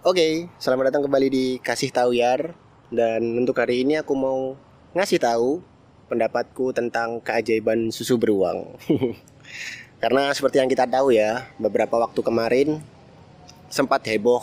Oke, 0.00 0.48
selamat 0.56 0.88
datang 0.88 1.04
kembali 1.04 1.28
di 1.28 1.46
Kasih 1.60 1.92
Tahu 1.92 2.16
Yar. 2.16 2.56
Dan 2.88 3.36
untuk 3.36 3.52
hari 3.60 3.84
ini 3.84 4.00
aku 4.00 4.16
mau 4.16 4.56
ngasih 4.96 5.20
tahu 5.20 5.60
pendapatku 6.08 6.72
tentang 6.72 7.20
keajaiban 7.20 7.92
susu 7.92 8.16
beruang. 8.16 8.80
Karena 10.00 10.32
seperti 10.32 10.56
yang 10.56 10.72
kita 10.72 10.88
tahu 10.88 11.12
ya, 11.12 11.52
beberapa 11.60 12.00
waktu 12.00 12.16
kemarin 12.24 12.80
sempat 13.68 14.00
heboh 14.08 14.40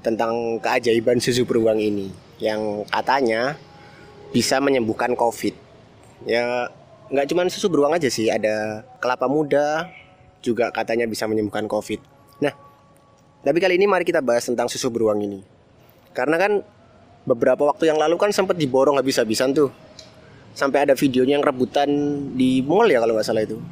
tentang 0.00 0.56
keajaiban 0.64 1.20
susu 1.20 1.44
beruang 1.44 1.84
ini 1.84 2.08
yang 2.40 2.88
katanya 2.88 3.60
bisa 4.32 4.56
menyembuhkan 4.56 5.12
COVID. 5.12 5.52
Ya, 6.24 6.72
nggak 7.12 7.28
cuma 7.28 7.44
susu 7.52 7.68
beruang 7.68 7.92
aja 7.92 8.08
sih, 8.08 8.32
ada 8.32 8.88
kelapa 9.04 9.28
muda 9.28 9.92
juga 10.40 10.72
katanya 10.72 11.04
bisa 11.04 11.28
menyembuhkan 11.28 11.68
COVID. 11.68 12.17
Tapi 13.42 13.58
kali 13.62 13.78
ini 13.78 13.86
mari 13.86 14.02
kita 14.02 14.18
bahas 14.18 14.46
tentang 14.46 14.66
susu 14.66 14.90
beruang 14.90 15.22
ini. 15.22 15.40
Karena 16.10 16.36
kan 16.38 16.62
beberapa 17.22 17.68
waktu 17.68 17.90
yang 17.90 17.98
lalu 18.00 18.18
kan 18.18 18.34
sempat 18.34 18.58
diborong 18.58 18.98
habis-habisan 18.98 19.54
tuh. 19.54 19.70
Sampai 20.58 20.88
ada 20.88 20.98
videonya 20.98 21.38
yang 21.38 21.46
rebutan 21.46 21.88
di 22.34 22.64
mall 22.66 22.90
ya 22.90 22.98
kalau 22.98 23.14
nggak 23.14 23.26
salah 23.26 23.46
itu. 23.46 23.62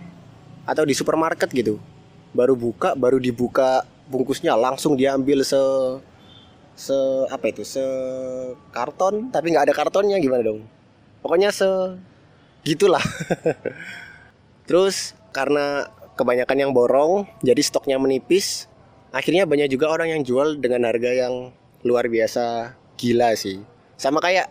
Atau 0.62 0.86
di 0.86 0.94
supermarket 0.94 1.50
gitu. 1.50 1.82
Baru 2.30 2.54
buka, 2.54 2.94
baru 2.94 3.18
dibuka 3.18 3.82
bungkusnya 4.06 4.54
langsung 4.54 4.94
diambil 4.94 5.42
se 5.42 5.58
se 6.76 6.94
apa 7.32 7.50
itu 7.50 7.64
se 7.64 7.82
karton 8.70 9.32
tapi 9.32 9.50
nggak 9.50 9.66
ada 9.66 9.74
kartonnya 9.74 10.20
gimana 10.20 10.44
dong 10.44 10.60
pokoknya 11.24 11.50
se 11.50 11.66
gitulah 12.62 13.02
terus 14.68 15.16
karena 15.32 15.88
kebanyakan 16.14 16.68
yang 16.68 16.72
borong 16.76 17.24
jadi 17.40 17.58
stoknya 17.64 17.96
menipis 17.96 18.68
akhirnya 19.14 19.46
banyak 19.46 19.70
juga 19.70 19.90
orang 19.90 20.18
yang 20.18 20.22
jual 20.22 20.58
dengan 20.58 20.86
harga 20.86 21.10
yang 21.12 21.50
luar 21.86 22.10
biasa 22.10 22.74
gila 22.98 23.36
sih. 23.38 23.62
Sama 24.00 24.18
kayak 24.18 24.50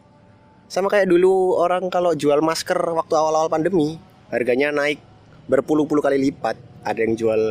sama 0.65 0.89
kayak 0.89 1.09
dulu 1.09 1.59
orang 1.59 1.87
kalau 1.93 2.17
jual 2.17 2.41
masker 2.41 2.77
waktu 2.77 3.13
awal-awal 3.13 3.51
pandemi 3.51 4.01
harganya 4.33 4.73
naik 4.73 5.01
berpuluh-puluh 5.45 6.01
kali 6.01 6.17
lipat. 6.31 6.57
Ada 6.85 7.01
yang 7.01 7.17
jual 7.17 7.41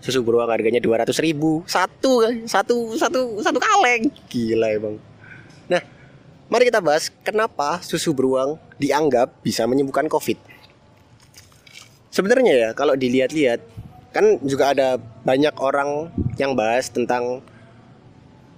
susu 0.00 0.24
beruang 0.24 0.48
harganya 0.50 0.80
200 0.82 1.12
ribu. 1.22 1.62
Satu 1.68 2.24
satu 2.48 2.96
satu 2.96 3.38
satu 3.38 3.58
kaleng. 3.60 4.10
Gila 4.32 4.68
emang. 4.74 4.96
Nah 5.70 5.82
mari 6.50 6.66
kita 6.66 6.82
bahas 6.82 7.12
kenapa 7.22 7.78
susu 7.84 8.10
beruang 8.10 8.58
dianggap 8.80 9.38
bisa 9.44 9.68
menyembuhkan 9.68 10.10
covid. 10.10 10.40
Sebenarnya 12.10 12.52
ya 12.58 12.68
kalau 12.74 12.98
dilihat-lihat 12.98 13.69
kan 14.10 14.42
juga 14.42 14.74
ada 14.74 14.98
banyak 15.22 15.54
orang 15.62 16.10
yang 16.34 16.58
bahas 16.58 16.90
tentang 16.90 17.42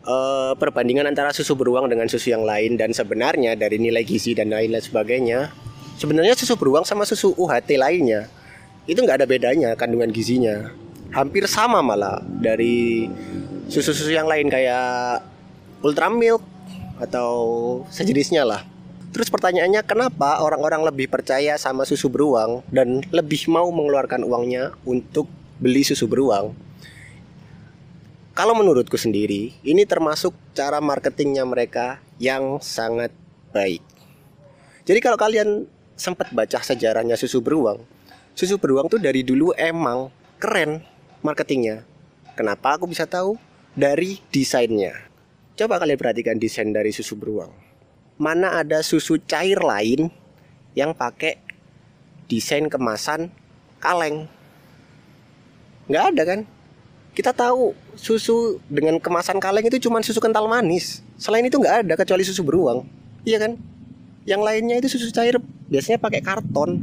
uh, 0.07 0.53
perbandingan 0.57 1.09
antara 1.09 1.31
susu 1.33 1.53
beruang 1.53 1.89
dengan 1.89 2.09
susu 2.09 2.33
yang 2.33 2.45
lain. 2.45 2.81
Dan 2.81 2.97
sebenarnya 2.97 3.57
dari 3.57 3.77
nilai 3.77 4.03
gizi 4.05 4.33
dan 4.33 4.49
lain-lain 4.49 4.83
sebagainya 4.83 5.53
sebenarnya 6.01 6.35
susu 6.35 6.57
beruang 6.57 6.83
sama 6.89 7.05
susu 7.05 7.37
UHT 7.37 7.77
lainnya 7.77 8.27
itu 8.89 8.99
nggak 8.99 9.23
ada 9.23 9.29
bedanya 9.29 9.71
kandungan 9.79 10.11
gizinya. 10.11 10.73
Hampir 11.13 11.45
sama 11.45 11.85
malah 11.85 12.25
dari 12.25 13.07
susu-susu 13.69 14.11
yang 14.11 14.25
lain 14.25 14.49
kayak 14.49 15.21
ultra 15.85 16.09
milk 16.09 16.41
atau 16.99 17.31
sejenisnya 17.93 18.43
lah. 18.49 18.65
Terus 19.13 19.29
pertanyaannya 19.29 19.85
kenapa 19.85 20.41
orang-orang 20.41 20.89
lebih 20.89 21.13
percaya 21.13 21.61
sama 21.61 21.85
susu 21.85 22.09
beruang 22.09 22.65
dan 22.73 23.05
lebih 23.13 23.45
mau 23.53 23.69
mengeluarkan 23.69 24.25
uangnya 24.25 24.73
untuk 24.89 25.29
beli 25.63 25.87
susu 25.87 26.11
beruang. 26.11 26.51
Kalau 28.35 28.59
menurutku 28.59 28.99
sendiri, 28.99 29.55
ini 29.63 29.87
termasuk 29.87 30.35
cara 30.59 30.83
marketingnya 30.83 31.47
mereka 31.47 32.03
yang 32.19 32.59
sangat 32.59 33.15
baik. 33.55 33.85
Jadi 34.83 34.99
kalau 34.99 35.15
kalian 35.15 35.71
sempat 35.95 36.35
baca 36.35 36.59
sejarahnya 36.59 37.15
susu 37.15 37.39
beruang, 37.39 37.79
susu 38.35 38.59
beruang 38.59 38.91
tuh 38.91 38.99
dari 38.99 39.23
dulu 39.23 39.55
emang 39.55 40.11
keren 40.43 40.83
marketingnya. 41.23 41.87
Kenapa 42.35 42.75
aku 42.75 42.91
bisa 42.91 43.07
tahu? 43.07 43.39
Dari 43.79 44.19
desainnya. 44.35 44.99
Coba 45.55 45.79
kalian 45.79 46.01
perhatikan 46.01 46.43
desain 46.43 46.75
dari 46.75 46.91
susu 46.91 47.15
beruang. 47.15 47.55
Mana 48.19 48.59
ada 48.59 48.83
susu 48.83 49.21
cair 49.23 49.63
lain 49.63 50.11
yang 50.75 50.97
pakai 50.97 51.39
desain 52.27 52.67
kemasan 52.67 53.31
kaleng? 53.79 54.27
Nggak 55.93 56.05
ada 56.17 56.23
kan? 56.25 56.41
Kita 57.13 57.37
tahu 57.37 57.77
susu 57.93 58.57
dengan 58.73 58.97
kemasan 58.97 59.37
kaleng 59.37 59.69
itu 59.69 59.77
cuma 59.85 60.01
susu 60.01 60.17
kental 60.17 60.49
manis. 60.49 61.05
Selain 61.21 61.45
itu 61.45 61.61
nggak 61.61 61.85
ada 61.85 61.95
kecuali 62.01 62.25
susu 62.25 62.41
beruang. 62.41 62.89
Iya 63.29 63.45
kan? 63.45 63.61
Yang 64.25 64.41
lainnya 64.41 64.77
itu 64.81 64.89
susu 64.97 65.13
cair 65.13 65.37
biasanya 65.69 66.01
pakai 66.01 66.25
karton. 66.25 66.81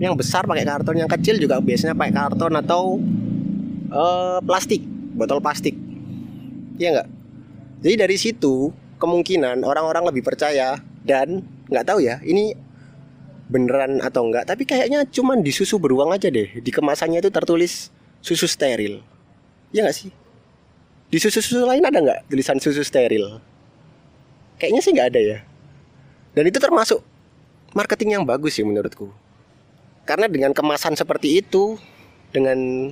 Yang 0.00 0.24
besar 0.24 0.48
pakai 0.48 0.64
karton 0.64 0.96
yang 0.96 1.10
kecil 1.12 1.36
juga 1.36 1.60
biasanya 1.60 1.92
pakai 1.92 2.14
karton 2.16 2.52
atau 2.56 2.96
uh, 3.92 4.40
plastik 4.40 4.80
botol 5.12 5.44
plastik. 5.44 5.76
Iya 6.80 6.96
nggak? 6.96 7.08
Jadi 7.84 7.94
dari 8.00 8.16
situ 8.16 8.72
kemungkinan 8.96 9.60
orang-orang 9.68 10.08
lebih 10.08 10.24
percaya 10.24 10.80
dan 11.04 11.44
nggak 11.68 11.84
tahu 11.84 12.00
ya 12.00 12.20
ini 12.24 12.56
beneran 13.50 13.98
atau 13.98 14.30
enggak 14.30 14.46
tapi 14.46 14.62
kayaknya 14.62 15.02
cuman 15.10 15.42
di 15.42 15.50
susu 15.50 15.82
beruang 15.82 16.14
aja 16.14 16.30
deh. 16.30 16.62
Di 16.62 16.70
kemasannya 16.70 17.18
itu 17.18 17.34
tertulis 17.34 17.90
susu 18.22 18.46
steril. 18.46 19.02
Ya 19.74 19.82
nggak 19.82 19.96
sih? 19.98 20.10
Di 21.10 21.18
susu-susu 21.18 21.66
lain 21.66 21.82
ada 21.82 21.98
nggak 21.98 22.30
tulisan 22.30 22.62
susu 22.62 22.86
steril? 22.86 23.42
Kayaknya 24.62 24.80
sih 24.80 24.90
nggak 24.94 25.08
ada 25.10 25.20
ya. 25.20 25.38
Dan 26.38 26.46
itu 26.46 26.62
termasuk 26.62 27.02
marketing 27.74 28.22
yang 28.22 28.24
bagus 28.24 28.54
sih 28.54 28.62
menurutku. 28.62 29.10
Karena 30.06 30.30
dengan 30.30 30.54
kemasan 30.54 30.94
seperti 30.94 31.42
itu 31.42 31.74
dengan 32.30 32.90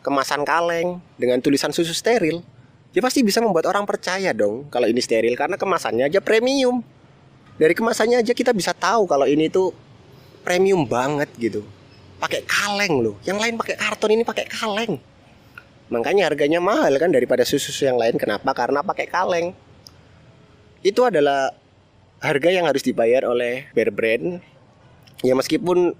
kemasan 0.00 0.48
kaleng 0.48 1.04
dengan 1.20 1.44
tulisan 1.44 1.68
susu 1.68 1.92
steril 1.92 2.40
dia 2.88 3.04
pasti 3.04 3.20
bisa 3.20 3.44
membuat 3.44 3.68
orang 3.68 3.84
percaya 3.84 4.32
dong 4.32 4.72
kalau 4.72 4.88
ini 4.88 5.04
steril. 5.04 5.36
Karena 5.36 5.60
kemasannya 5.60 6.08
aja 6.08 6.24
premium. 6.24 6.80
Dari 7.58 7.74
kemasannya 7.76 8.22
aja 8.22 8.32
kita 8.32 8.56
bisa 8.56 8.72
tahu 8.72 9.04
kalau 9.04 9.28
ini 9.28 9.50
tuh 9.52 9.74
premium 10.48 10.88
banget 10.88 11.28
gitu. 11.36 11.60
Pakai 12.16 12.40
kaleng 12.48 13.04
loh. 13.04 13.20
Yang 13.28 13.38
lain 13.44 13.54
pakai 13.60 13.76
karton 13.76 14.10
ini 14.16 14.24
pakai 14.24 14.48
kaleng. 14.48 14.96
Makanya 15.92 16.32
harganya 16.32 16.56
mahal 16.56 16.96
kan 16.96 17.12
daripada 17.12 17.44
susu 17.44 17.84
yang 17.84 18.00
lain. 18.00 18.16
Kenapa? 18.16 18.48
Karena 18.56 18.80
pakai 18.80 19.04
kaleng. 19.12 19.52
Itu 20.80 21.04
adalah 21.04 21.52
harga 22.24 22.48
yang 22.48 22.64
harus 22.64 22.80
dibayar 22.80 23.28
oleh 23.28 23.68
Bear 23.76 23.92
Brand. 23.92 24.40
Ya 25.20 25.36
meskipun 25.36 25.92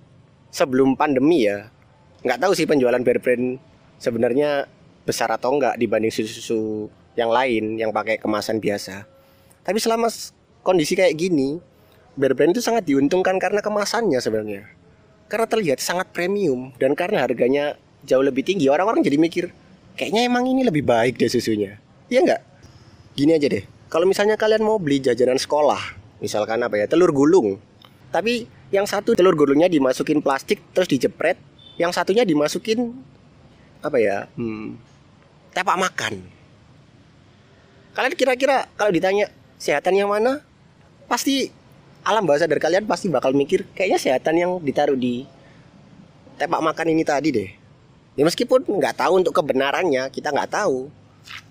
sebelum 0.49 0.97
pandemi 0.97 1.45
ya 1.45 1.69
nggak 2.25 2.41
tahu 2.41 2.57
sih 2.57 2.65
penjualan 2.65 3.05
Bear 3.05 3.21
Brand 3.21 3.61
sebenarnya 4.01 4.65
besar 5.05 5.29
atau 5.29 5.53
enggak 5.53 5.77
dibanding 5.77 6.09
susu-susu 6.09 6.89
yang 7.21 7.29
lain 7.29 7.77
yang 7.77 7.93
pakai 7.93 8.17
kemasan 8.17 8.65
biasa. 8.65 9.05
Tapi 9.61 9.77
selama 9.77 10.09
kondisi 10.65 10.97
kayak 10.97 11.15
gini 11.21 11.61
Bear 12.19 12.35
Brand 12.35 12.51
itu 12.51 12.59
sangat 12.59 12.83
diuntungkan 12.83 13.39
karena 13.39 13.63
kemasannya 13.63 14.19
sebenarnya. 14.19 14.67
Karena 15.31 15.47
terlihat 15.47 15.79
sangat 15.79 16.11
premium 16.11 16.75
dan 16.83 16.99
karena 16.99 17.23
harganya 17.23 17.79
jauh 18.03 18.27
lebih 18.27 18.43
tinggi, 18.43 18.67
orang-orang 18.67 19.07
jadi 19.07 19.15
mikir, 19.23 19.45
kayaknya 19.95 20.27
emang 20.27 20.51
ini 20.51 20.67
lebih 20.67 20.83
baik 20.83 21.15
deh 21.15 21.31
susunya. 21.31 21.79
Iya 22.11 22.27
enggak? 22.27 22.43
Gini 23.15 23.39
aja 23.39 23.47
deh, 23.47 23.63
kalau 23.87 24.11
misalnya 24.11 24.35
kalian 24.35 24.67
mau 24.67 24.83
beli 24.83 24.99
jajanan 24.99 25.39
sekolah, 25.39 25.79
misalkan 26.19 26.59
apa 26.59 26.75
ya, 26.75 26.91
telur 26.91 27.15
gulung. 27.15 27.63
Tapi 28.11 28.51
yang 28.75 28.89
satu 28.89 29.15
telur 29.15 29.39
gulungnya 29.39 29.71
dimasukin 29.71 30.19
plastik 30.19 30.59
terus 30.75 30.91
dijepret, 30.91 31.39
yang 31.79 31.95
satunya 31.95 32.27
dimasukin 32.27 32.99
apa 33.79 33.99
ya? 34.03 34.27
Hmm, 34.35 34.75
tepak 35.55 35.79
makan. 35.79 36.19
Kalian 37.95 38.15
kira-kira 38.19 38.67
kalau 38.75 38.91
ditanya 38.91 39.31
sehatan 39.59 39.95
yang 39.95 40.11
mana? 40.11 40.43
Pasti 41.11 41.51
alam 42.09 42.25
bawah 42.25 42.41
sadar 42.41 42.57
kalian 42.57 42.89
pasti 42.89 43.13
bakal 43.13 43.37
mikir 43.37 43.69
kayaknya 43.77 44.01
sehatan 44.01 44.35
yang 44.41 44.51
ditaruh 44.65 44.97
di 44.97 45.29
tepak 46.41 46.57
makan 46.65 46.97
ini 46.97 47.05
tadi 47.05 47.29
deh. 47.29 47.51
Ya 48.17 48.25
meskipun 48.25 48.65
nggak 48.65 49.05
tahu 49.05 49.21
untuk 49.21 49.37
kebenarannya 49.37 50.09
kita 50.09 50.33
nggak 50.33 50.57
tahu, 50.57 50.89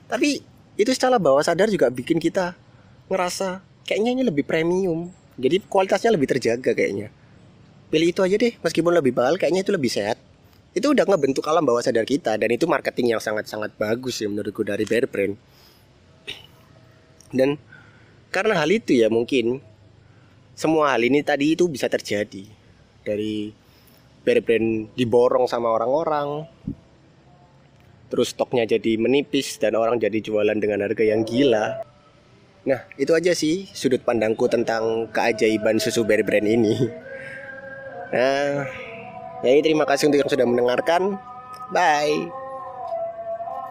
tapi 0.09 0.42
itu 0.74 0.89
secara 0.89 1.21
bawah 1.21 1.45
sadar 1.45 1.69
juga 1.69 1.94
bikin 1.94 2.18
kita 2.18 2.57
ngerasa 3.06 3.62
kayaknya 3.86 4.18
ini 4.18 4.24
lebih 4.25 4.44
premium. 4.50 5.13
Jadi 5.38 5.62
kualitasnya 5.69 6.18
lebih 6.18 6.25
terjaga 6.33 6.74
kayaknya. 6.74 7.13
Pilih 7.94 8.09
itu 8.09 8.25
aja 8.25 8.36
deh, 8.36 8.57
meskipun 8.57 8.89
lebih 8.89 9.13
mahal 9.13 9.38
kayaknya 9.38 9.62
itu 9.62 9.71
lebih 9.71 9.94
sehat. 9.94 10.18
Itu 10.74 10.92
udah 10.92 11.06
ngebentuk 11.06 11.45
alam 11.45 11.63
bawah 11.63 11.86
sadar 11.86 12.04
kita 12.04 12.33
dan 12.36 12.50
itu 12.50 12.65
marketing 12.65 13.15
yang 13.15 13.21
sangat-sangat 13.21 13.77
bagus 13.77 14.19
ya 14.19 14.27
menurutku 14.27 14.65
dari 14.65 14.83
Bear 14.89 15.06
Brand. 15.06 15.38
Dan 17.30 17.62
karena 18.33 18.57
hal 18.59 18.69
itu 18.74 18.98
ya 18.98 19.07
mungkin 19.07 19.62
semua 20.57 20.98
hal 20.98 21.06
ini 21.06 21.21
tadi 21.21 21.54
itu 21.54 21.69
bisa 21.69 21.86
terjadi 21.86 22.42
dari 23.06 23.54
brand 24.25 24.89
diborong 24.98 25.45
sama 25.45 25.69
orang-orang 25.69 26.50
terus 28.09 28.33
stoknya 28.33 28.65
jadi 28.65 28.98
menipis 28.98 29.62
dan 29.62 29.77
orang 29.77 30.01
jadi 30.01 30.18
jualan 30.24 30.57
dengan 30.57 30.81
harga 30.83 31.04
yang 31.04 31.27
gila. 31.27 31.83
Nah, 32.68 32.83
itu 33.00 33.12
aja 33.15 33.31
sih 33.31 33.68
sudut 33.71 34.04
pandangku 34.04 34.48
tentang 34.51 35.07
keajaiban 35.12 35.80
susu 35.80 36.04
Bear 36.04 36.24
Brand 36.24 36.48
ini. 36.48 36.75
Nah, 38.07 38.63
jadi 39.44 39.59
terima 39.59 39.83
kasih 39.83 40.07
untuk 40.07 40.24
yang 40.24 40.31
sudah 40.31 40.48
mendengarkan. 40.48 41.19
Bye. 41.75 42.46